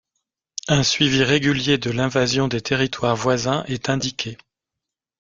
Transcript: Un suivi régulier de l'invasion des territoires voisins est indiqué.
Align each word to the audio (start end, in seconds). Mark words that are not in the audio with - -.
Un 0.67 0.81
suivi 0.81 1.21
régulier 1.23 1.77
de 1.77 1.91
l'invasion 1.91 2.47
des 2.47 2.59
territoires 2.59 3.15
voisins 3.15 3.63
est 3.67 3.87
indiqué. 3.87 4.35